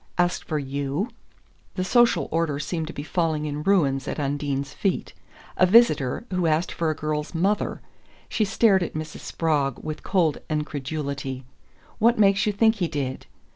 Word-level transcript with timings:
"Asked 0.17 0.45
for 0.45 0.57
YOU?" 0.57 1.09
The 1.75 1.83
social 1.83 2.27
order 2.31 2.57
seemed 2.57 2.87
to 2.87 2.91
be 2.91 3.03
falling 3.03 3.45
in 3.45 3.61
ruins 3.61 4.07
at 4.07 4.19
Undine's 4.19 4.73
feet. 4.73 5.13
A 5.57 5.67
visitor 5.67 6.25
who 6.31 6.47
asked 6.47 6.71
for 6.71 6.89
a 6.89 6.95
girl's 6.95 7.35
mother! 7.35 7.81
she 8.27 8.43
stared 8.43 8.81
at 8.81 8.95
Mrs. 8.95 9.19
Spragg 9.19 9.77
with 9.77 10.01
cold 10.01 10.39
incredulity. 10.49 11.45
"What 11.99 12.17
makes 12.17 12.47
you 12.47 12.51
think 12.51 12.77
he 12.77 12.87
did?" 12.87 13.27